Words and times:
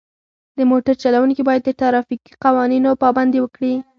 د 0.57 0.59
موټر 0.71 0.95
چلوونکي 1.03 1.41
باید 1.45 1.61
د 1.65 1.69
ترافیکي 1.81 2.31
قوانینو 2.45 2.99
پابندي 3.03 3.39
وکړي. 3.41 3.73